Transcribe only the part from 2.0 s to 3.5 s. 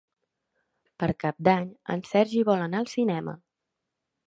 Sergi vol anar al cinema.